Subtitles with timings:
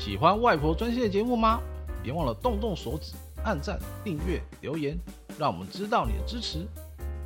[0.00, 1.60] 喜欢外婆专线的节目吗？
[2.02, 3.12] 别忘了动动手指，
[3.44, 4.98] 按赞、订阅、留言，
[5.38, 6.66] 让我们知道你的支持。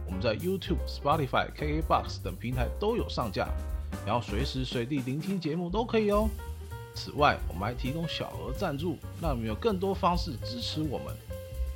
[0.04, 3.46] 我们在 YouTube、Spotify、KKBox 等平台都有上架，
[4.04, 6.28] 然后随时随地聆听节目都可以哦。
[6.96, 11.14] 此外，我们还提供小额赞助，让你们有更多方式支持我们。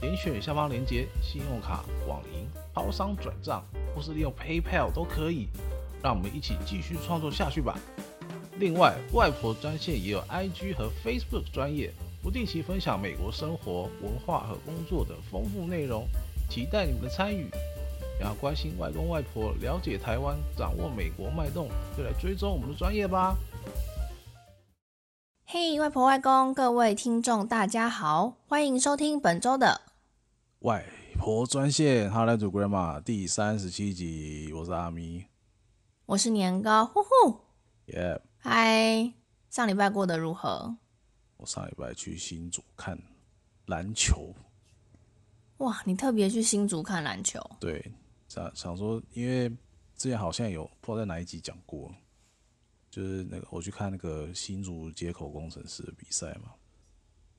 [0.01, 2.45] 点选下方链接，信用卡、网银、
[2.75, 5.47] 超商转账，或是利用 PayPal 都可以。
[6.03, 7.79] 让我们一起继续创作下去吧。
[8.59, 16.09] 另外，外婆专线也有 IG 和 Facebook 专业，不定期分享美国生活、文化和工作的丰富内容，
[16.51, 17.49] 期待你们的参与。
[18.19, 23.37] 然后关心外公外婆，了解台湾，掌握美国脉动，就来追踪我们的专业吧。
[25.47, 29.83] 嘿，hey, 外婆外公，各位听众大家好，欢迎收听本周的
[30.59, 30.85] 外
[31.17, 35.27] 婆专线 Hotline to Grandma 第三十七集，我是阿咪。
[36.07, 37.39] 我是年糕，呼呼，
[37.87, 39.13] 耶，嗨，
[39.51, 40.77] 上礼拜过得如何？
[41.39, 42.97] 我上礼拜去新竹看
[43.67, 44.33] 篮球。
[45.59, 47.41] 哇，你特别去新竹看篮球？
[47.59, 47.93] 对，
[48.29, 49.49] 想想说，因为
[49.97, 51.93] 之前好像有不知道在哪一集讲过，
[52.89, 56.55] 就是那个我去看那个新竹接口工程师的比赛嘛，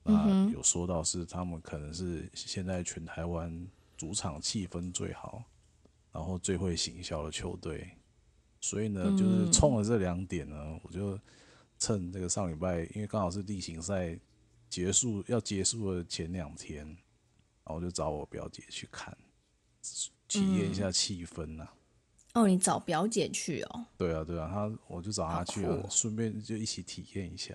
[0.02, 5.42] 那、嗯、有说到是他们可能是现在全台湾主场气氛最好，
[6.12, 7.90] 然后最会行销的球队。
[8.60, 11.18] 所以呢，就是冲了这两点呢，嗯、我就
[11.78, 14.18] 趁这个上礼拜，因为刚好是例行赛
[14.68, 16.96] 结束要结束的前两天，然
[17.64, 19.16] 后我就找我表姐去看，
[20.28, 21.74] 体验一下气氛呐、啊
[22.34, 22.44] 嗯。
[22.44, 23.86] 哦，你找表姐去哦？
[23.96, 27.54] 对啊，对啊，她我就找她去了，顺便就一起体验一下。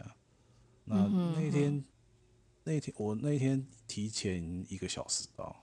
[0.86, 1.86] 那那天
[2.64, 5.56] 那天我那天提前一个小时到，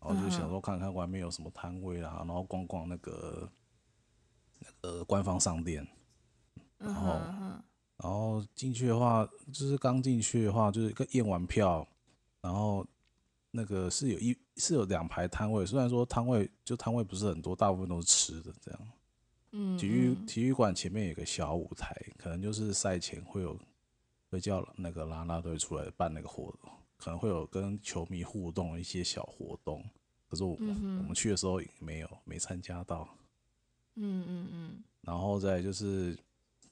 [0.00, 3.50] 然后就想说看看外面有什么摊位啦，然后逛逛那个。
[4.80, 5.86] 呃，官方商店，
[6.78, 7.08] 然后，
[7.98, 11.86] 然后进去的话，就是刚进去的话，就是个验完票，
[12.40, 12.86] 然后
[13.50, 18.80] 那个是有一是有两排摊位，虽然说摊位就摊位不是很多，大部分都是吃的这样。
[19.52, 23.58] 嗯，体育体育馆前面有个小舞台，可能就是赛前会有
[24.30, 29.84] 会叫那个啦啦队出来办那个活动，可能会有跟球迷互动一些小活动，
[30.28, 33.08] 可是我我们去的时候没有没参加到。
[33.94, 36.18] 嗯嗯嗯，然后再就是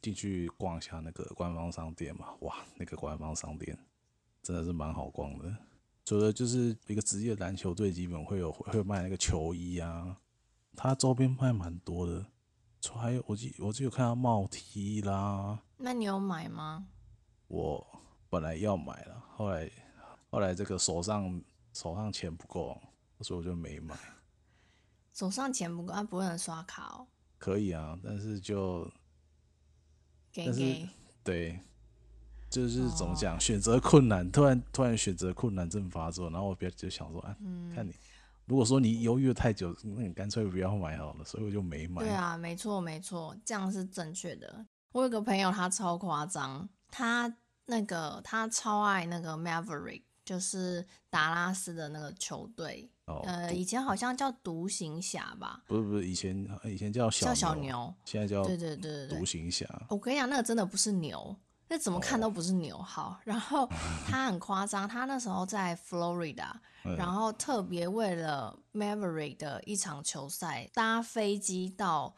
[0.00, 3.78] 进去逛一下那个官方商店嘛，哇，那个官方商店
[4.42, 5.54] 真的是蛮好逛的。
[6.04, 10.16] 除了就是一个职业篮球队基本会有会卖那个球衣啊，
[10.75, 12.26] 它周边卖蛮多的。
[12.94, 15.60] 还有我记我记得有看到帽 T 啦。
[15.76, 16.88] 那你有买吗？
[17.47, 17.87] 我
[18.31, 19.70] 本来要买了，后来
[20.31, 21.42] 后来这个手上
[21.75, 22.81] 手上钱不够，
[23.20, 23.94] 所以我就没买。
[25.20, 27.06] 手上钱不够，他不会能刷卡哦。
[27.36, 28.91] 可以啊，但是就，
[30.32, 30.88] 给给给
[31.22, 31.60] 对，
[32.48, 37.92] 就是怎么讲，选择困难，突然突然选择困难症发作，然后我别就想说，啊，嗯、看你，
[38.47, 42.00] 如果说你犹豫了太久，那你干脆不要买好了，所以我就没买。
[42.00, 44.64] 对啊，没错没错，这样是正确的。
[44.92, 50.04] 我有个朋友，他超夸张，他那个他超爱那个 Maverick。
[50.30, 55.60] 就是达拉斯的那个球队，哦、呃，以前好像叫独行侠吧？
[55.66, 59.66] 不是不是，以前以前叫小叫小牛，现在叫对对对对独行侠。
[59.88, 61.34] 我跟你讲，那个真的不是牛，
[61.66, 62.78] 那怎么看都不是牛。
[62.78, 63.69] 好，然后
[64.06, 66.52] 他很夸张，他那时候在 Florida，
[66.96, 72.14] 然后特别为了 Maverick 的一场球赛搭飞机到。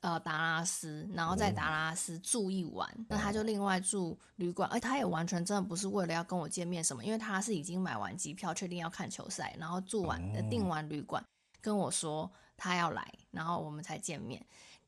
[0.00, 11.24] 呃，达拉斯，然后在达拉斯住一晚，哦、那他就另外住旅馆，而，他也完全真的不是为了要跟我见面什么，因为他是已经买完机票，确定要看球赛，然后住完、哦、订完旅馆，
[11.60, 14.40] 跟我说他要来，然后我们才见面。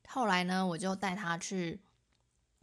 [0.07, 1.81] 后来呢，我就带他去，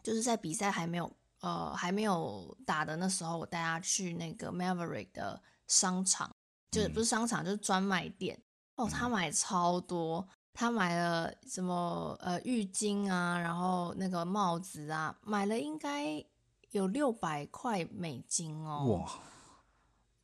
[0.02, 6.34] 就是在比赛还没有呃还没有打的那时候，我带他去那个 Maverick 的商场，
[6.70, 8.40] 就是不是商场，就是专卖店。
[8.76, 10.26] 哦，他买超多。
[10.60, 16.20] 他买了什么呃浴巾啊，然后那个帽子啊，买了应该
[16.72, 18.84] 有六百块美金哦。
[18.86, 19.08] 哇！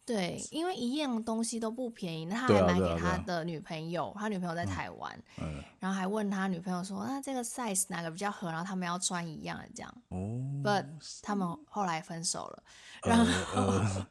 [0.04, 9.94] 对，因为一样东西都不便宜，那他还买给他的女朋友，他女朋友在台湾，嗯，然后还问他女朋友说，那这个 size 哪个比较合，然后他们要穿一样的这样。
[10.08, 10.18] 哦。
[10.64, 10.84] But
[11.22, 12.62] 他们后来分手了，
[13.04, 13.24] 然后，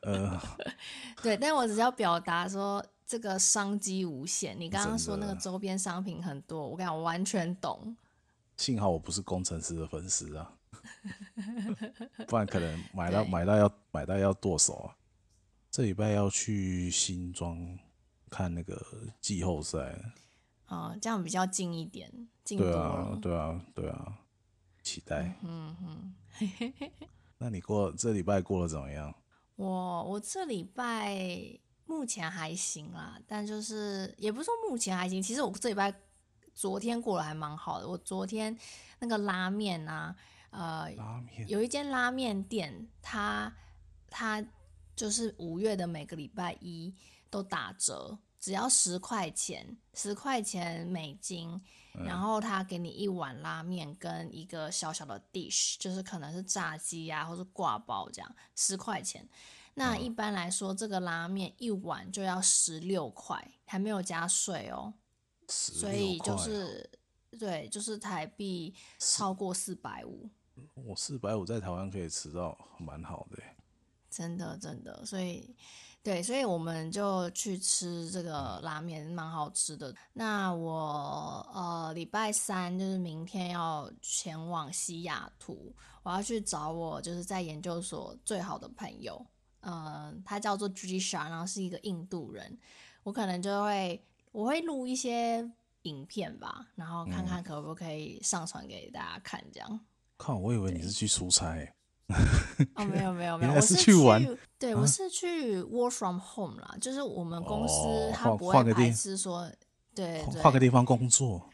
[1.21, 2.81] 对，但我只是要表达说。
[3.05, 7.95] 这个商机无限，你刚刚说那个周边商品很多，我讲，我完全懂。
[8.57, 10.53] 幸好我不是工程师的粉丝啊，
[12.27, 14.95] 不然可能买到买到要买到要剁手啊。
[15.71, 17.57] 这礼拜要去新庄
[18.29, 18.79] 看那个
[19.19, 19.79] 季后赛，
[20.65, 22.11] 啊、哦，这样比较近一点，
[22.44, 24.19] 近对啊，对啊，对啊，
[24.83, 25.33] 期待。
[25.41, 26.13] 嗯哼，
[27.39, 29.13] 那你过这礼拜过得怎么样？
[29.55, 35.94] 我我这礼拜目前还行啦，但就是也不是说目前还行，其实我这礼拜
[36.53, 37.88] 昨天过得还蛮好的。
[37.88, 38.57] 我昨天
[39.00, 40.15] 那个拉面啊，
[40.51, 43.53] 呃，拉面有一间拉面店，它
[44.09, 44.45] 它
[44.95, 46.94] 就是五月的每个礼拜一
[47.30, 51.62] 都打折，只要十块钱，十块钱美金。
[52.03, 59.29] 然后他给你一碗拉面跟一个小小的 dish，就是可能是炸鸡啊，或是挂包这样，十块钱。
[59.75, 64.94] 那一般来说，这个拉面一碗就要十六块，还没有加税哦。
[65.48, 66.90] 所以就是
[67.40, 70.30] 对，就是台币超过四百五。
[70.75, 73.38] 我四百五在台湾可以吃到蛮好的。
[74.10, 75.56] 真的真的，所以。
[76.04, 79.96] 对，所以我们就去吃这个拉面，蛮好吃的。
[80.12, 85.74] 那我呃礼拜三就是明天要前往西雅图，
[86.04, 89.25] 我要去找我就是在研究所最好的朋友，
[89.63, 92.57] 呃，他叫做 Drisha，然后是一个印度人。
[93.04, 94.01] 我可能就会
[94.31, 95.50] 我会录一些
[95.83, 99.80] 影片吧，然后看看可不可以上传给大家看，这样。
[100.18, 101.74] 靠，我以为你是去出差。
[102.75, 104.24] 哦，没有没有没有， 我是去玩。
[104.60, 109.50] 对，我是去 work from home 啦，就是我们公司他不会排斥说，
[109.95, 111.50] 对对，换个地方工作。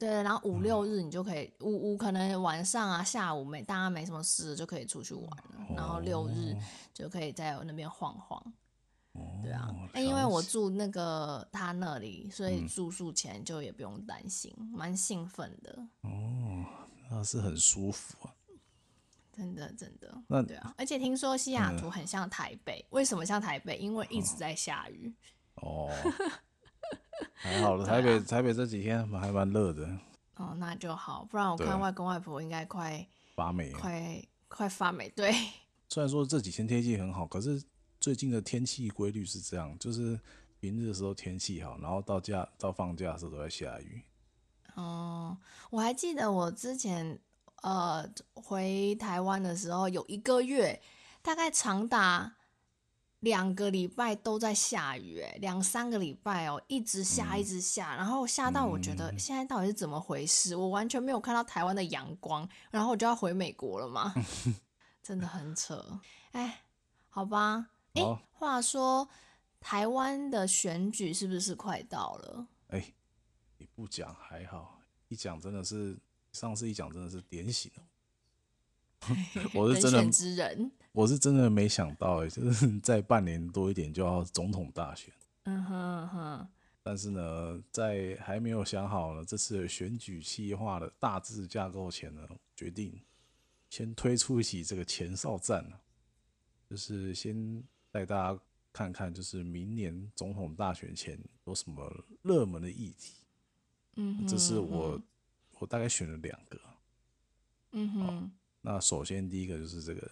[0.00, 6.56] 对，然后五六日你就可以五五可能晚上啊下午没大家没什么事就可以出去玩了，然后六日
[6.94, 8.42] 就可以在我那边晃晃。
[9.42, 15.78] 对啊，那因为我住那个他那里，所以住宿钱就也不用担心，蛮兴奋的。
[16.00, 16.64] 哦，
[17.10, 18.32] 那是很舒服啊。
[19.32, 23.76] 真的真的，那对啊，而且听说西雅图很像台北，嗯、为什么像台北？
[23.76, 25.14] 因为一直在下雨。
[25.56, 25.90] 哦，
[27.34, 29.88] 还好了，台北、啊、台北这几天还蛮热的。
[30.36, 35.08] 哦，那就好，不然我看外公外婆应该快发霉，快快发霉。
[35.10, 35.32] 对，
[35.88, 37.62] 虽然说这几天天气很好，可是
[38.00, 40.18] 最近的天气规律是这样，就是
[40.60, 44.02] 平日的时候天气好，然后到假到放假的时候都在下雨。
[44.74, 45.36] 哦，
[45.70, 47.18] 我还记得我之前。
[47.62, 50.80] 呃，回台湾的时候有一个月，
[51.20, 52.36] 大概长达
[53.20, 60.54] 两个礼拜都在下雨，哎，两三个礼拜哦，一直下，一直下，然后下到我觉得现在到底是怎么回事？
[60.56, 64.12] 我完全没有看到台湾的阳光，然后我就要回美国了嘛，
[65.02, 66.00] 真的很扯，
[66.32, 66.62] 哎，
[67.08, 68.02] 好吧，哎，
[68.32, 69.08] 话说
[69.60, 72.46] 台湾的选举是不是快到了？
[72.68, 72.92] 哎，
[73.58, 75.98] 你不讲还好，一讲真的是。
[76.32, 77.82] 上次一讲真的是点醒了
[79.52, 79.92] 我， 我是真
[80.36, 85.12] 的，我是真的没想到哎，就是 在半年多一点就要总统大选，
[85.44, 86.48] 嗯哼嗯哼。
[86.82, 92.26] 但是呢，在还没有想好呢这次选举计划的大致架构前呢，
[92.56, 92.98] 决定
[93.68, 95.64] 先推出一起这个前哨战，
[96.68, 98.40] 就是先带大家
[98.72, 103.14] 看看，就是明年总统大选前有什么热门的议题，
[103.96, 105.00] 嗯，这是我。
[105.58, 106.58] 我大概选了两个，
[107.72, 108.30] 嗯哼，
[108.62, 110.10] 那首先第一个就是这个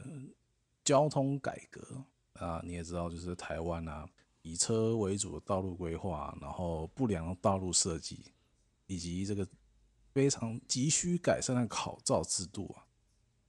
[0.88, 2.02] 交通改革
[2.32, 4.08] 啊，你也知道，就是台湾啊，
[4.40, 8.32] 以车为主的道路规划，然后不良的道路设计，
[8.86, 9.46] 以及这个
[10.14, 12.86] 非常急需改善的考照制度啊，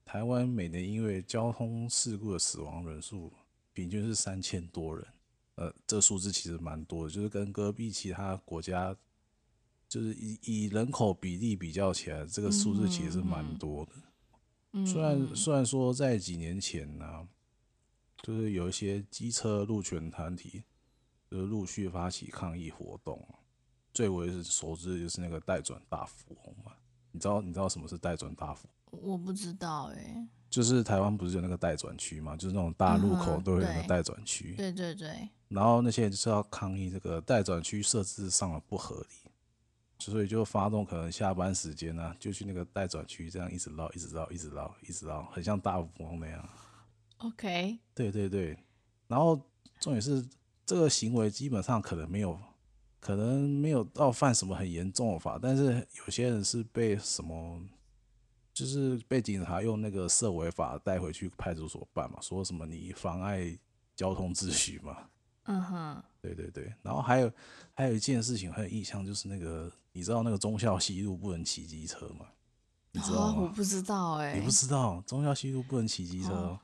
[0.04, 3.32] 台湾每年因为交通事故的死亡人数
[3.72, 5.08] 平均是三千多人，
[5.56, 8.94] 呃，这数字其实蛮多的，就是跟隔壁其他国家。
[9.88, 13.94] 就是以以人口比例比较起来，这个数字其实是蛮多的。
[13.96, 14.09] 嗯嗯、
[14.86, 17.28] 虽然虽然说在几年前呢、啊，
[18.22, 20.64] 就是有一些机车路权团体，
[21.30, 23.28] 就是陆续发起抗议活动。
[23.92, 26.72] 最为熟知的就是那个代转大富翁嘛。
[27.12, 28.68] 你知道你知道什么是代转大福？
[28.92, 30.28] 我不知道哎、欸。
[30.50, 32.36] 就是台湾不是有那个待转区嘛？
[32.36, 34.56] 就是那种大路口都会有那个待转区。
[34.56, 35.30] 对对对。
[35.48, 39.29] 然后那些人就是要抗议这个待转区设置上的不合理。
[40.00, 46.50] 所以就发动可能下班时间呢、啊，就去那个待转区，这样一直绕，一直绕，一直绕，一直绕，很像大富翁那样。
[47.18, 47.78] OK。
[47.94, 48.58] 对对对，
[49.08, 49.36] 然后
[49.82, 50.26] 重点是
[50.66, 52.40] 这个行为基本上可能没有，
[53.02, 57.62] 可能没有到犯什么很严重的法，但是有些人是被什么，
[58.54, 63.60] 就是被警察用那个涉违法带回去派出所办嘛，说什么你妨碍
[63.98, 65.10] 交通秩序嘛。
[65.44, 66.04] 嗯哼。
[66.22, 67.32] 对对对，然后还有
[67.74, 69.72] 还有一件事情很有印象，就是那个。
[69.92, 72.28] 你知道那个忠孝西路不能骑机车吗？
[72.92, 73.42] 你知道吗？
[73.42, 74.36] 我不知道哎。
[74.38, 76.58] 你不知道忠孝西路不能骑机车，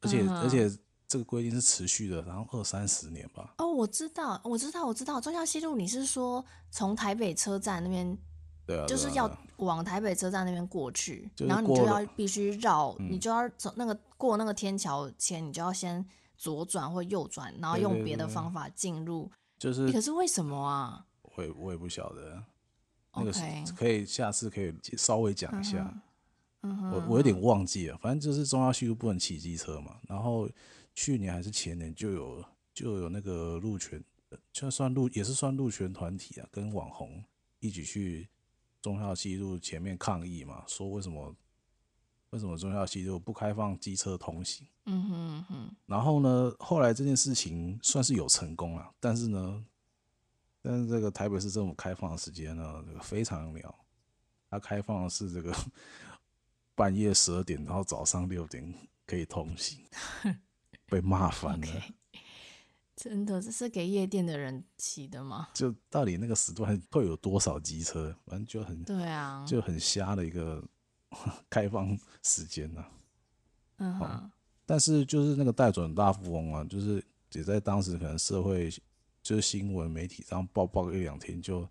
[0.00, 0.68] 而且而且
[1.06, 3.54] 这个规定是持续的，然后二三十年吧。
[3.58, 8.18] 哦，我知道，我知道，我知道忠孝西路，你是说从台北车站那边
[8.66, 16.04] 对啊，就是要往台北车站那边过去，就是、然后你就要必须绕，你就要走那个过那个天桥前，你就要先
[16.36, 19.30] 左转或右转，然后用别的方法进入。
[19.58, 21.06] 就是，可是为什么啊？
[21.22, 22.42] 我也我也不晓得。
[23.14, 23.32] 那个
[23.74, 26.02] 可以下次可以稍微讲一下。
[26.62, 29.96] 嗯哼，我我有点忘记了，反正就是中央西路不能骑机车嘛。
[30.06, 30.48] 然后
[30.94, 34.02] 去年还是前年就有就有那个路权，
[34.52, 37.24] 就算路也是算路权团体啊，跟网红
[37.60, 38.28] 一起去。
[38.82, 41.34] 忠孝西路前面抗议嘛，说为什么
[42.30, 44.64] 为什么忠孝西路不开放机车通行？
[44.86, 45.76] 嗯哼嗯哼。
[45.86, 49.64] 然后呢，后来这件事情算是有成功了，但是呢，
[50.62, 53.74] 但是这个台北市政府开放的时间呢，这个非常鸟，
[54.50, 55.54] 它开放的是这个
[56.74, 58.74] 半夜十二点，然后早上六点
[59.06, 59.78] 可以通行，
[60.86, 61.66] 被骂翻了。
[61.66, 61.92] Okay.
[62.96, 65.48] 真的，这是给夜店的人骑的吗？
[65.52, 68.16] 就到底那个时段会有多少机车？
[68.24, 70.64] 反正就很对啊，就很瞎的一个
[71.50, 72.90] 开放时间呢、啊。
[73.76, 74.30] 嗯哼，
[74.66, 78.68] 但是就是那个带转大富翁啊，就是也在当时可能社会
[79.22, 81.66] 就是新闻媒体这样报报一两天就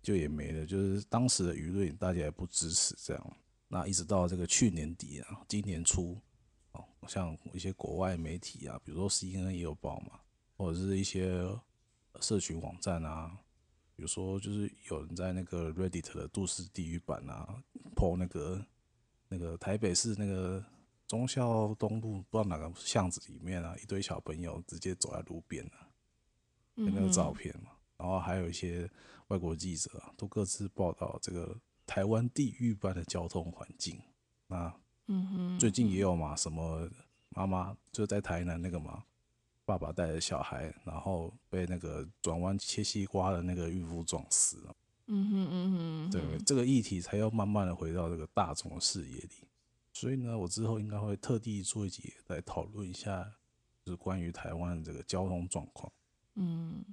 [0.00, 3.36] 就也没了，就是当时的舆论大家也不支持这样。
[3.66, 6.16] 那一直到这个去年底啊，今年初
[6.72, 10.20] 哦，像一些国外媒体啊，比如说 CNN 也有报嘛。
[10.56, 11.44] 或者是一些
[12.20, 13.36] 社群网站啊，
[13.96, 17.60] 比如说就是有人在那个 Reddit 的都市地狱版啊
[17.96, 18.64] ，po 那个
[19.28, 20.64] 那个台北市那个
[21.14, 25.86] 忠孝东路不知道哪个巷子里面啊，一堆小朋友直接走在路边啊，
[26.74, 27.70] 有那个照片嘛。
[27.96, 28.90] 然后还有一些
[29.28, 31.56] 外国记者啊，都各自报道这个
[31.86, 33.96] 台湾地狱般的交通环境。
[34.48, 34.74] 那
[35.56, 36.90] 最近也有嘛，什么
[37.28, 39.04] 妈妈就在台南那个嘛。
[39.64, 44.76] 爸爸带着小孩，然后被那个转弯切西瓜的那个孕妇撞死了。
[45.06, 49.30] 嗯哼嗯哼，对，这个议题才要慢慢的回到这个大众的视野里。
[49.94, 53.24] 所以呢，我之后应该会特地做一集来讨论一下，
[53.82, 55.90] 就是关于台湾这个交通状况。
[56.34, 56.84] 嗯，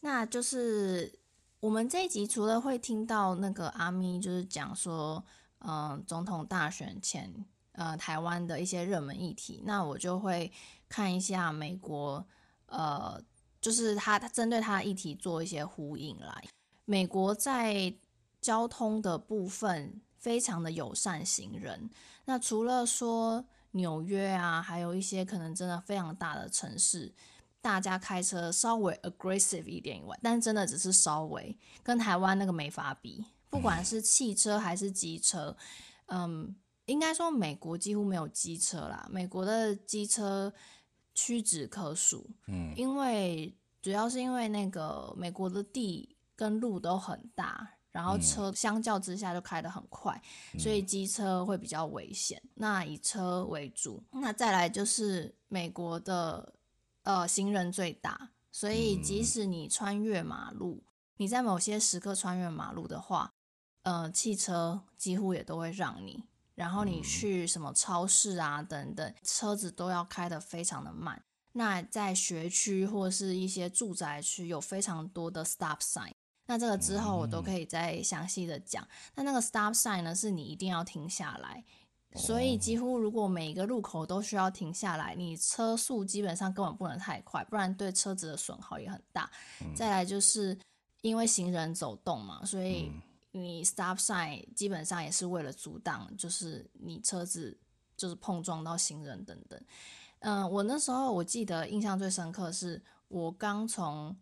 [0.00, 1.20] 那就是
[1.60, 5.24] 我们这一集除了会听到那个阿咪就是讲说，
[5.58, 10.50] 嗯、呃，总统大选前，呃，台湾的一些热门议题，那我就会。
[10.92, 12.26] 看一下美国，
[12.66, 13.22] 呃，
[13.60, 16.44] 就是他他针对他的议题做一些呼应来。
[16.84, 17.94] 美国在
[18.40, 21.90] 交通的部分非常的友善行人。
[22.26, 27.12] 那除了说纽约啊，还有一些可能真的非常大的城市，
[27.60, 33.24] 大家开车稍微 aggressive 一点以外，但真的只是稍微，跟台湾那个没法比。
[33.48, 35.56] 不管是汽车还是机车，
[36.06, 39.08] 嗯，应该说美国几乎没有机车啦。
[39.10, 40.52] 美国的机车。
[41.12, 50.20] 屈指可数，嗯，因为主要是因为那个美国的地跟路都很大，然后车相较之下就开得很快，
[50.58, 52.40] 所以机车会比较危险。
[52.54, 56.54] 那以车为主，那再来就是美国的
[57.02, 60.82] 呃行人最大，所以即使你穿越马路，
[61.16, 63.32] 你在某些时刻穿越马路的话，
[63.82, 66.24] 呃，汽车几乎也都会让你。
[66.54, 71.24] 然后你去什么超市啊等等，车子都要开得非常的慢。
[71.52, 76.12] 那在学区或是一些住宅区有非常多的 stop sign。
[76.50, 78.84] 那这个之后我都可以再详细的讲。
[79.14, 81.64] 那那个 stop sign 呢，是你一定要停下来，
[82.16, 89.30] 所以几乎如果每一个路口都需要停下来，你车速基本上根本不能太快，不然对车子的损耗也很大。
[89.76, 90.58] 再来就是
[91.02, 92.90] 因为行人走动嘛，所以。
[93.32, 97.56] 你 stop sign 基本上也是为了阻挡，就是你车子
[97.96, 99.56] 就是碰撞到行人等等。
[100.18, 104.16] 嗯、呃，我那时候我记得印象最深刻是我刚从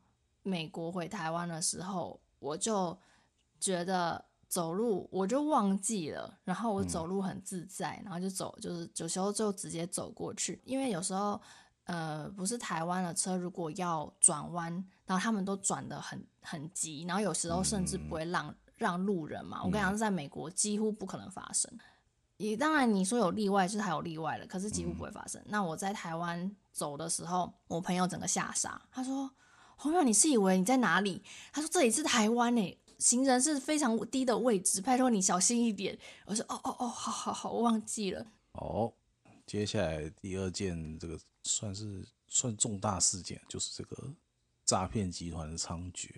[0.49, 2.97] 美国回台湾的时候，我就
[3.61, 11.40] 觉得走路我就忘记了，然后我走路很自在，然后就走，就是有时候就直接走过去，因为有时候
[11.85, 14.73] 呃不是台湾的车如果要转弯，
[15.05, 18.55] 然后他们都转的很很急，然后有时候甚至不会让。
[18.78, 21.69] 让路人嘛，我跟你讲，在美国几乎不可能发生。
[22.37, 25.43] 也当然你说有例外，就是还有例外了，可是几乎不会发生。
[25.47, 29.28] 那我在台湾走的时候，我朋友整个吓傻，他说
[29.79, 38.93] ：“红友，你是以为你在哪里？”他说：“这里是台湾诶，行人是非常低的位置，拜托你小心一点。”我说：“哦哦哦，好好好，我忘记了。”哦，
[39.47, 44.13] 接下来第二件这个算是算重大事件，就是这个
[44.65, 46.11] 诈骗集团的猖獗。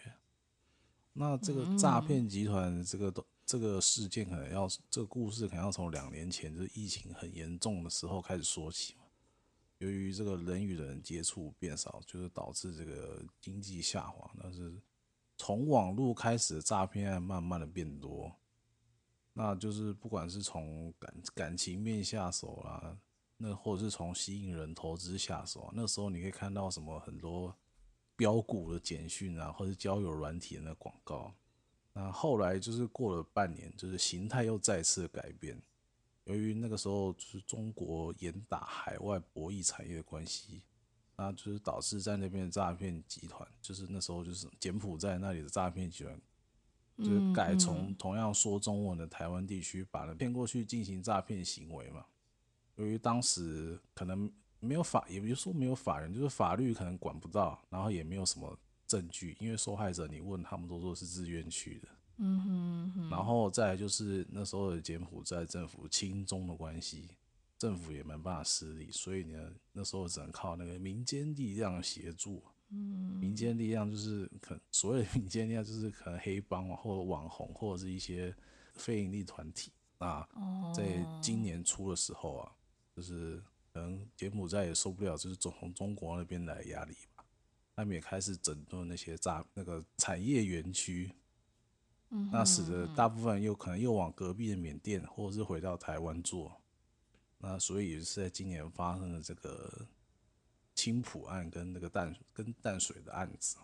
[1.12, 8.99] 那这个诈骗集团这个都这个事件可能要这个故事可能要从两年前就是疫情很严重的时候开始说起嘛。
[9.80, 14.30] 由于这个人与人接触变少，就是导致这个经济下滑。
[14.38, 14.78] 但是
[15.36, 18.30] 从网络开始诈骗案慢慢的变多，
[19.32, 22.98] 那就是不管是从感感情面下手啦，
[23.38, 27.56] 那或者是从吸引人投资下手，那时候你可以看到什么很多
[28.16, 31.34] 标股的简讯啊，或者交友软体的那广告。
[31.94, 35.58] 那后来就是过了半年，就是形态又再次改变。
[36.30, 40.62] 由于那个时候就是中国严打海外博弈产业的关系，
[41.16, 46.20] 那就是导致在那边的诈骗集团，就是那时候就是柬埔寨那里的诈骗集团，
[46.98, 52.06] 就是改从同样说中文的台湾地区把人骗过去进行诈骗行为嘛。
[52.76, 58.56] 由于当时可能没有法，也不是说没有法人，就是法律可能管不到，然后也没有什么
[58.86, 61.88] 证据，因为受害者你问他们都说是自愿去的。
[62.22, 67.08] 嗯哼，哼，然后再来就是那时候的柬埔寨政府亲中的关系，
[67.58, 72.42] 政府也没办法施力，所以呢，那时候只能靠那个民间力量协助。
[72.72, 78.32] 嗯，民间力量就是可所谓的民间力量，就是可能黑帮或者网红或者是一些
[78.74, 79.72] 非营利团体。
[79.98, 80.20] 那
[80.74, 82.52] 在今年初的时候啊，
[82.94, 87.24] 就是可能柬埔寨也受不了，就是总从中国那边来的压力吧，
[87.74, 91.10] 他们也开始整顿那些诈那个产业园区。
[92.32, 96.60] 那使得大部分又可能又往隔壁的缅甸，或者是回到台湾做，
[97.38, 99.86] 那所以也是在今年发生了这个
[100.74, 103.58] 青浦案跟那个淡跟淡水的案子，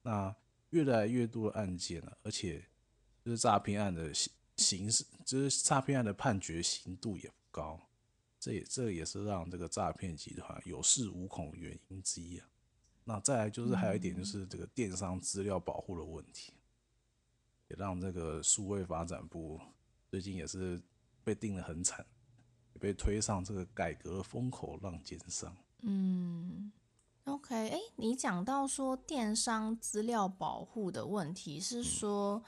[0.00, 0.34] 那
[0.70, 2.64] 越来越多的案件了，而且
[3.22, 7.78] 就是诈骗案的形形式，就是诈骗案的判决刑度也不高，
[8.40, 12.48] 这也这也是让这个诈骗集团有恃无恐的原因之一啊。
[13.04, 16.54] 那再来就是还有一点就是这个电商资料保护的问题。
[17.68, 19.60] 也让这个数位发展部
[20.08, 20.80] 最近也是
[21.24, 22.04] 被定得很惨，
[22.74, 25.54] 也被推上这个改革风口浪尖上。
[25.82, 26.72] 嗯
[27.24, 32.42] ，OK，哎、欸，你讲到说电商资料保护的问题，是说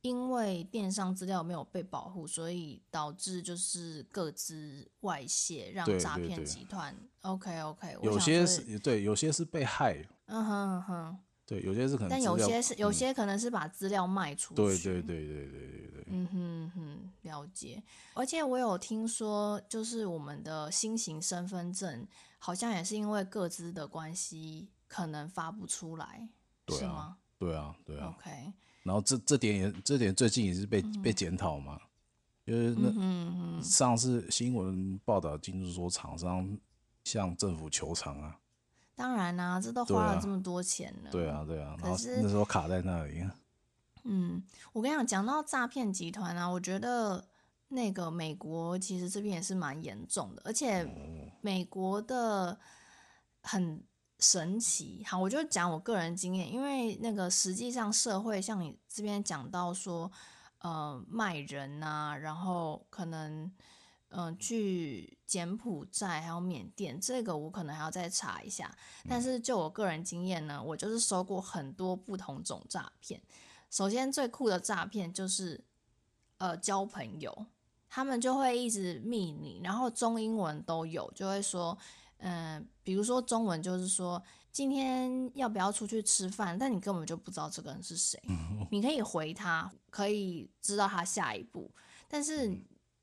[0.00, 6.96] 因为电商资料没有被保护，所以导致就是各自外泄，让诈骗集团。
[7.20, 10.06] OK OK，有些是对，有些是被害。
[10.26, 11.18] 嗯哼嗯哼。
[11.46, 14.62] 对，有些是可能，但有些是有些可能是把资料卖出去。
[14.62, 16.04] 对对对对对对对。
[16.06, 17.82] 嗯哼哼，了解。
[18.14, 22.06] 而且我有听说，就是我们的新型身份证
[22.38, 26.28] 好像也是因为各自的关系，可能发不出来，
[26.64, 27.16] 对啊、是吗？
[27.38, 28.16] 对啊，对啊。
[28.18, 28.52] OK。
[28.82, 31.78] 然后这这点也这点最近也是被、嗯、被检讨嘛，
[32.46, 36.56] 就是那、嗯、上次新闻报道，就是说厂商
[37.04, 38.38] 向政府求偿啊。
[38.96, 41.10] 当然啦、啊，这都花了这么多钱了。
[41.10, 41.76] 对啊，对啊。
[41.80, 43.24] 可是那时候卡在那里。
[44.04, 47.26] 嗯，我跟你讲，讲到诈骗集团啊，我觉得
[47.68, 50.86] 那个美国其实这边也是蛮严重的，而且
[51.40, 52.58] 美国的
[53.42, 53.82] 很
[54.20, 55.02] 神奇。
[55.06, 60.12] 好，我就讲我个人经验，因为那个实际上社会像你这边讲到说，
[60.58, 63.50] 呃，卖人啊，然后可能。
[64.16, 68.72] 嗯、呃，去柬埔寨还有缅甸，这个我可能还要再查一下。
[69.08, 73.20] 但是就我个人经验呢，我就是收过很多不同种诈骗。
[73.70, 75.64] 首先最酷的诈骗就是，
[76.38, 77.46] 呃，交朋友，
[77.90, 81.76] 他们就会一直密你，然后中英文都有，就会说，
[82.18, 84.22] 嗯、呃，比如说中文就是说
[84.52, 88.22] 今天要不要出去吃饭，但你根本就不知道这个人是谁，
[88.70, 91.68] 你可以回他，可以知道他下一步，
[92.06, 92.56] 但是。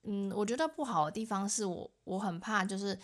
[0.04, 2.98] 嗯，我觉得不好的地方是我我很怕，就是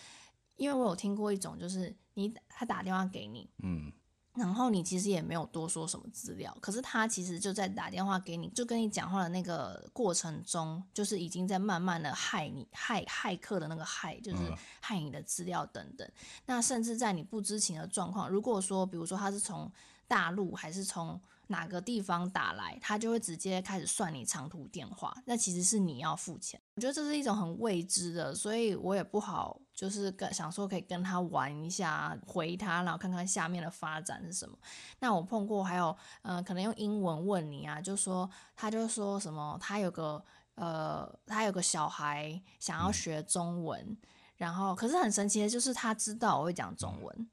[0.56, 3.92] 因为我有听过一种，就是你他打电话给你，嗯，
[4.34, 16.10] 然后你其实也没有多说什么资料，可是他其实就在打电话给你，就跟你讲话的那个过程中，就是已经在慢慢的害你，害骇客的那个害，就是害你的资料等等。
[16.46, 19.72] 那甚至在你不知情的状况，如果说比如说他是从
[20.08, 26.60] 大陆还是从哪个地方打来，他就会直接开始算你长途电话，那其实是你要付钱。
[26.76, 34.58] 我觉得这是一种很未知的，所以我也不好，就是跟想说可以跟他玩一下，回他，然后看看下面的发展是什么。
[35.00, 40.24] 那我碰过还有，呃，可能用英文问你啊，就说他就说什么，他有个
[40.56, 43.98] 呃，他有个小孩想要学中文，
[44.36, 47.30] 然后可是很神奇的就是他知道我会讲中文，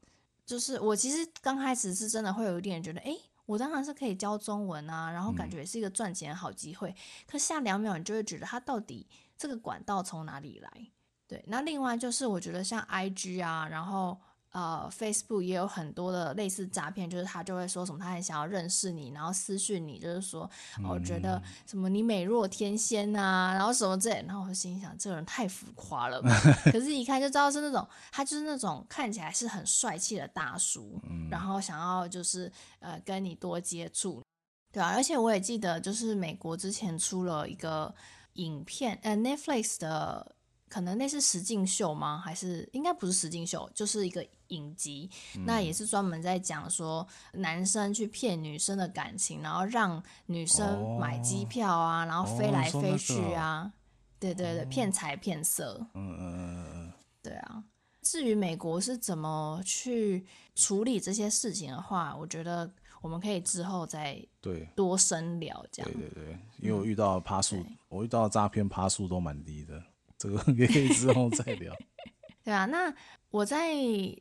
[0.47, 3.17] 就是我其实刚开始是真的会有一点觉得，哎。
[3.47, 6.91] 我当然是可以教中文啊，然后感觉也是一个赚钱的好机会。
[6.91, 10.71] 嗯、可下两秒你就会觉得它到底这个管道从哪里来？
[11.27, 14.19] 对，那另外就是我觉得像 IG 啊，然后。
[14.55, 20.49] 呃，Facebook 也有很多的类似诈骗，就是他就会说什么，他很想要认识你，然后私讯你，就是说，
[20.89, 26.31] 我、嗯、觉得什么你美若天仙啊，然后什么之类，然后我就心想，这个人太浮夸了吧。
[26.71, 34.23] 可是，一看就知道是那种，他就是那种看起来是很帅气的大叔，嗯、然后想要就是呃跟你多接触。
[34.71, 37.93] 对啊，而且我也记得，就是美国之前出了一个
[38.35, 40.34] 影片，呃，Netflix 的
[40.75, 42.19] 可能那是实境秀吗？
[42.19, 45.09] 还是应该不是实境秀，就是一个影集。
[45.37, 53.73] 嗯、那也是专门在讲说男生去骗女生的感情，然后让女生买机票啊，哦、然后飞来飞去啊，哦、
[54.19, 55.79] 对对对，骗财骗色。
[55.95, 57.63] 嗯嗯嗯，对啊。
[58.03, 62.69] 至于美国是怎么去处理这些事情的话，我觉得。
[63.01, 65.93] 我们可以之后再对多深聊这样。
[65.93, 69.79] 对对对，因为我遇到的趴数，嗯、我遇到的诈骗趴数都蛮低的，
[70.19, 71.75] 这个也 可以之后再聊。
[72.45, 72.95] 对啊，那
[73.31, 73.73] 我在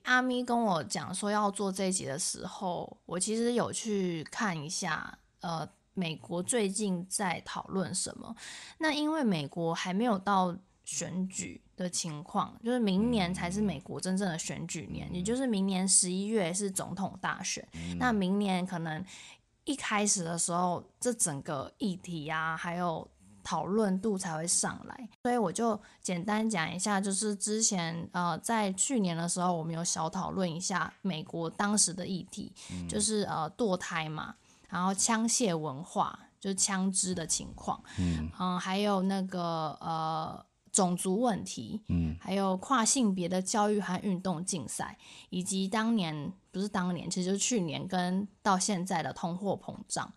[0.04, 8.36] 阿咪跟我讲说要做这一集的时候，我其实有去看一下，呃，美国最近在讨论什么。
[8.80, 10.58] 那因为美国还没有到。
[10.86, 17.66] 选举的情况，就是明年才是美国真正的选举年，嗯、也就是明年十一月是总统大选。
[17.72, 19.02] 嗯、那明年可能
[19.64, 23.10] 一开始的时候，这整个议题啊，还有
[23.44, 25.10] 讨论度才会上来。
[25.24, 34.36] 所以我就简单讲一下，就是之前呃，在去年的时候，我们有小讨论一下美国当时的议题，嗯、就是呃堕胎嘛，
[34.70, 40.46] 然后枪械文化，就是枪支的情况，嗯，嗯，还有那个呃。
[40.74, 44.98] 种族问题，嗯，还有跨性别的教育和运动竞赛，
[45.30, 50.12] 以及当年不是当年，其实就是去年跟到现在的通货膨胀。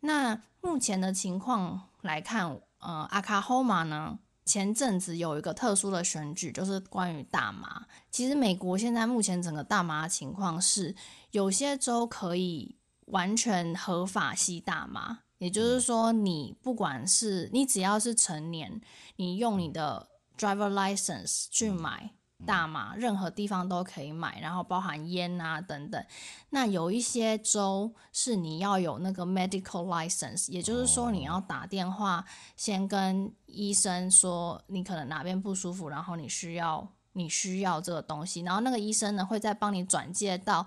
[0.00, 7.84] 那目前的情况来看，呃，阿卡霍马呢，前阵子有一个特殊的选举，就是关于大麻。
[8.10, 10.94] 其实美国现在目前整个大麻的情况是，
[11.32, 15.18] 有些州可以完全合法吸大麻。
[15.38, 18.80] 也就是说，你不管是你只要是成年，
[19.16, 26.04] 你用你的 driver license 去买大麻，任何地方都可以买，然后包含烟啊等等。
[26.50, 32.24] 那有一些州是你要有那个 medical license，也就是说你要打电话
[32.56, 40.66] 先跟医生说你可能哪边不舒服，然后你需要你需要这个东西，然后那个医生呢会再帮你转介到。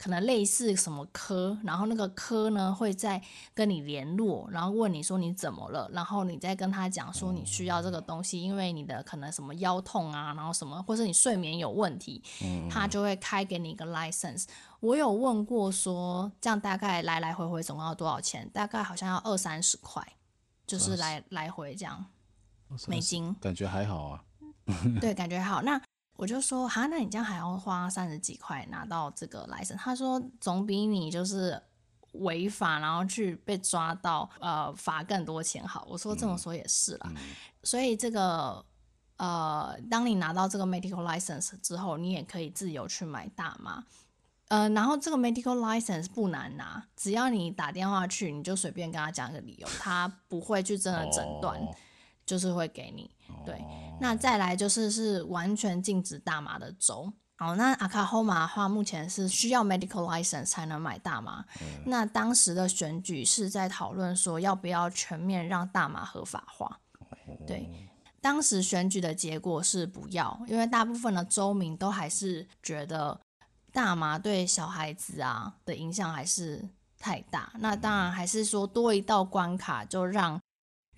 [0.00, 3.20] 可能类似什么科，然后那个科呢会再
[3.52, 12.22] 跟你联络，然后问你说你怎么了，然后你再跟他讲说你需要这个东西，因为你的可能什么腰痛啊，然后什么，或是你睡眠有问题，
[12.70, 14.46] 他就会开给你一个 license。
[14.80, 18.48] 我有问过说这样大概来来回回总共要多少钱？
[18.54, 20.02] 大概好像要二三十块，
[20.66, 22.06] 就是来来回这样
[22.88, 24.24] 美金，感觉还好啊。
[25.00, 25.60] 对，感觉还好。
[25.60, 25.78] 那
[26.20, 29.78] 我就说哈，那你这样还要花三十几块拿到这个 license？
[29.78, 31.58] 他说总比你就是
[32.12, 35.86] 违法然后去被抓到呃罚更多钱好。
[35.88, 37.22] 我说这么说也是啦，嗯嗯、
[37.62, 38.62] 所以这个
[39.16, 43.82] 呃，当你拿到这个 medical license 之后，你也可以自由去买大麻。
[44.48, 51.58] 呃，然后这个 medical license 不难拿，只要你打电话去，你就随便跟他讲一个理由，他不会去真的诊断。
[51.58, 51.74] 哦
[52.30, 53.10] 就是会给你，
[53.44, 53.60] 对，
[54.00, 57.12] 那再来就是是完全禁止大麻的州。
[57.36, 61.44] 好，那阿卡霍马的话，目前是需要 medical license 才能买大麻。
[61.60, 66.78] 嗯、那当时的选举是在讨论说要不要全面让大麻合法化。
[67.48, 67.68] 对，
[68.20, 73.18] 当时选举的结果是不要，因为大部分的州民都还是觉得
[73.72, 77.52] 大麻对小孩子啊的影响还是太大。
[77.58, 80.40] 那当然还是说多一道关卡，就让。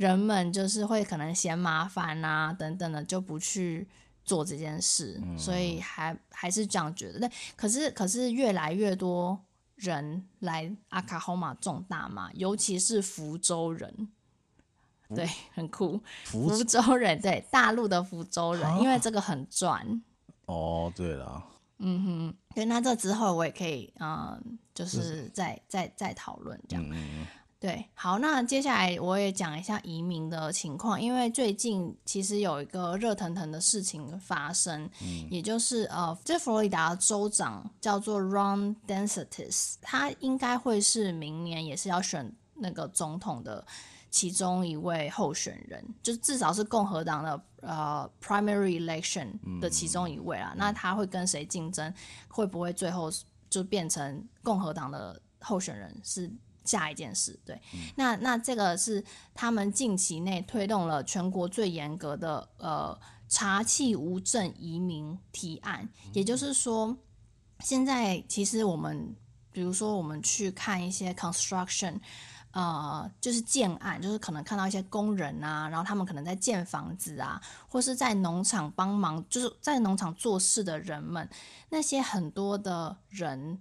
[0.02, 3.86] 人们就是会可能嫌麻烦啊，等等的，就不去
[4.24, 7.20] 做这件事，嗯、所以还还是这样觉得。
[7.20, 9.38] 对，可是可是越来越多
[9.76, 14.08] 人来阿卡霍马种大麻，尤其是福州人，
[15.14, 16.00] 对，很酷。
[16.24, 20.02] 福，福州人，对，大陆的福州人，啊、因为这个很赚。
[20.46, 21.44] 哦，对了，
[21.78, 26.84] 嗯哼，对，那这之后我也可以，嗯，就是再是再再讨论这样。
[26.90, 27.26] 嗯
[27.62, 43.64] 对，好，那接下来我也讲一下移民的情况，因为最近其实有一个热腾腾的事情发生，嗯、也就是呃，这佛罗里达州长叫做 Ron DeSantis，他应该会是明年也是要选那个总统的
[44.10, 49.28] 其中一位候选人，就至少是共和党的呃 primary election
[49.60, 50.50] 的其中一位啊。
[50.54, 51.94] 嗯、那他会跟谁竞争？
[52.26, 53.08] 会不会最后
[53.48, 55.96] 就变成共和党的候选人？
[56.02, 56.28] 是？
[56.64, 62.98] 下一件事，对，嗯、那那这个是他们近期内推动了全国最严格的呃
[63.28, 66.96] 查气无证移民提案，嗯、也就是说，
[67.60, 69.14] 现在其实我们
[69.50, 71.98] 比如说我们去看一些 construction，
[72.52, 81.28] 呃，就是建案，就是可能看到一些工人啊，然后他们可能在建房子啊，或是在农场帮忙，就是在农场做事的人们，
[81.70, 83.58] 那些很多的人，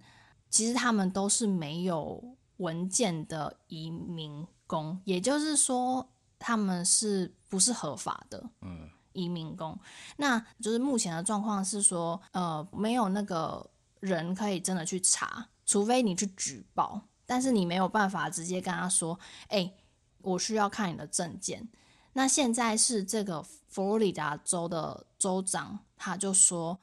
[0.49, 2.35] 其实他们都是没有。
[2.61, 8.49] 文件的移民工，也就是说，他们是不是合法的？
[8.61, 9.77] 嗯，移民工，
[10.15, 13.67] 那就是目前的状况是说，呃，没有那个
[13.99, 19.77] 人可以真的去查，除非你去举报，但是你没有办法直接跟他说，哎、欸，
[20.21, 21.67] 我需要看你的证件。
[22.13, 26.79] 那现在是这个佛罗里达州的州长，他就说，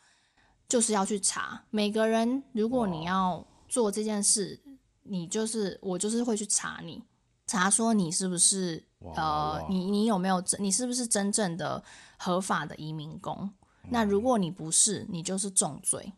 [0.68, 4.60] 就是要去查每个人，如果你要做这件事。
[5.08, 7.02] 你就是我，就是会去查你，
[7.46, 8.84] 查说你是不是
[9.16, 11.82] 呃，你你有没有真，你是不是真正的
[12.16, 13.50] 合法的移民工？
[13.90, 16.12] 那如果你不是，你就是重罪。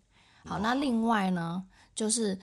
[0.45, 2.39] 好，那另外呢，就是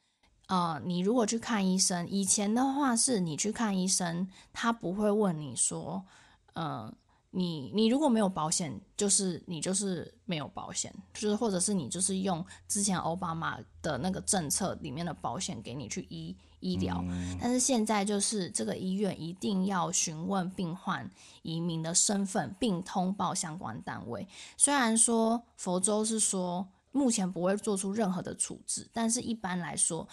[0.48, 6.06] 呃，你如果去看医生，以前的话是你去看医生，他不会问你说，
[6.54, 6.94] 呃。
[7.30, 21.08] 你你如果没有保险，就是你就是没有保险，就是或者是你就是用之前奥巴马的那个政策里面的保险给你去医医疗，嗯、但是现在就是这个医院一定要询问病患
[21.44, 24.28] 移民的身份，并通报相关单位。
[24.56, 30.08] 虽然说佛州是说目前不会做出任何的处置，但是一般来说，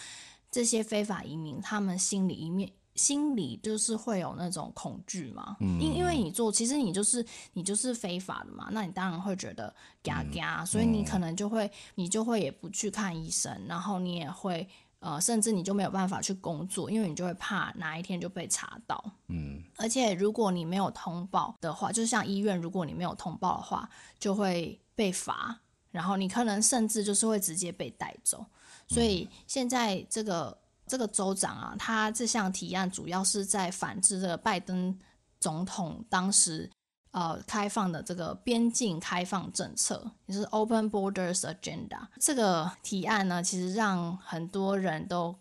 [0.51, 2.73] 这些非法移民他们心里一面。
[2.95, 14.69] 心里就是会有那种恐惧嘛，因、嗯、因为你做，其实你就是你就是非法的嘛，那你当然会觉得嘎嘎，嗯、所以你可能就会你就会也不去看医生，然后你也会
[15.01, 19.05] 呃，甚至你就没有办法去工作，因为你就会怕哪一天就被查到。
[19.27, 23.89] 嗯，而且如果你没有通报的话，就像医院，如果你没有通报的话，
[24.21, 25.59] 就会被罚，
[25.91, 28.47] 然后你可能甚至就是会直接被带走。
[28.87, 30.57] 所以现在这个。
[30.87, 34.99] 这个州长啊，他这项提案主要是在反制这个拜登
[35.41, 36.71] 总统当时
[37.11, 42.07] 呃开放的这个边境开放政策，也是 Open Borders Agenda。
[42.21, 45.35] 这个提案呢，其实让很多人都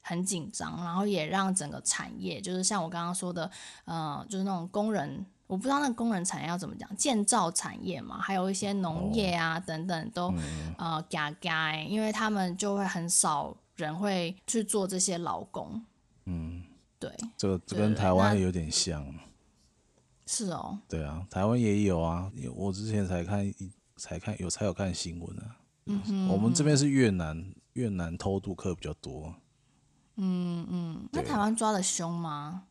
[0.00, 3.48] 很紧张，然后也让整个产业，就是像我刚刚说的，
[3.84, 10.34] 呃，就是那种工人，我不知道那个工人产业要怎么讲，建造产业嘛，还有一些农业啊等等都
[10.76, 13.56] 呃嘎嘎，因为他们就会很少。
[13.78, 15.80] 人会去做这些劳工，
[16.24, 16.64] 嗯，
[16.98, 19.06] 对，这个这跟台湾有点像，
[20.26, 23.54] 是哦，对啊，台湾也有啊，我之前才看，
[23.96, 29.32] 才看有才有看新闻啊，嗯哼，我们这边是越南，越南偷渡客比较多，
[30.16, 32.64] 嗯嗯，那台湾抓的凶吗？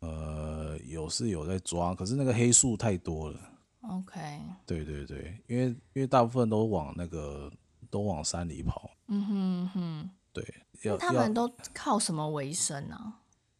[0.00, 3.38] 呃，有是有在抓，可是那个黑数太多了
[3.82, 7.52] ，OK，对对对，因为因为大部分都往那个
[7.90, 10.10] 都往山里跑，嗯哼哼。
[10.36, 13.14] 对，要他们都靠什么为生呢？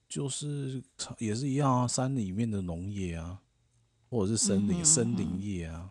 [0.06, 0.82] 就是
[1.16, 3.40] 也是一样啊，山里面的农业啊，
[4.10, 5.90] 或者是森林、嗯、森林业啊，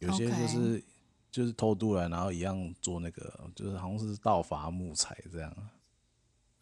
[0.00, 0.84] 有些就是、okay.
[1.30, 5.56] 就是偷渡来，然后一样做那个，就是好像是盗伐木材这样。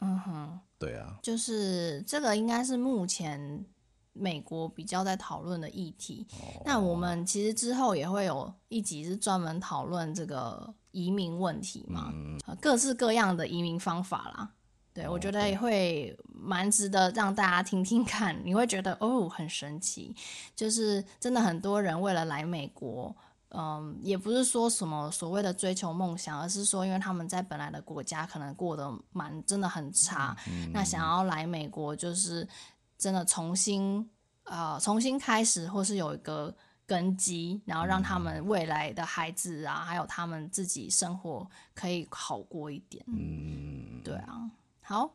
[0.01, 3.65] 嗯哼，对啊，就是这个应该是目前
[4.13, 6.27] 美国比较在讨论的议题。
[6.33, 10.75] 哦、那我们其实之后也会有一集是专门讨论这个。
[10.95, 14.49] 移民问题嘛，嗯，各式各样的移民方法啦，
[14.95, 20.15] 对，我觉得也会蛮值得让大家听听看，你会觉得哦，很神奇，
[20.55, 23.15] 就是真的很多人为了来美国，
[23.51, 32.49] 嗯，也不是说什么所谓的追求梦想，而是说因为他们在本来的国家可能过得蛮真的很差，嗯，那想要来美国就是
[32.97, 34.09] 真的重新
[34.45, 36.55] 呃重新开始，或是有一个。
[36.87, 43.05] 根基，然后让他们未来的孩子啊，嗯、还有他们自己生活可以好过一点。
[43.09, 44.51] 嗯，对啊。
[44.83, 45.15] 好，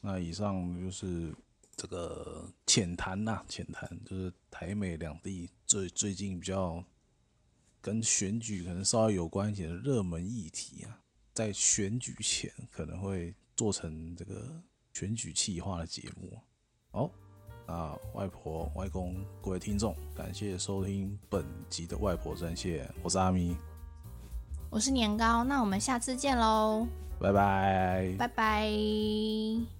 [0.00, 1.34] 那以上就是
[1.74, 6.84] 这个浅谈呐，浅谈就是台美两地最最近比较
[7.80, 11.00] 跟选举可能稍微有关系的热门议题啊，
[11.32, 16.38] 在选举前可能会做成这个选举企划的节目。
[16.90, 17.10] 好。
[17.66, 23.56] 啊，外婆、外公，各位听众，感谢收听本集的外婆专线，我是阿咪，
[24.70, 26.86] 我是年糕，那我们下次见喽，
[27.20, 29.75] 拜拜，拜拜。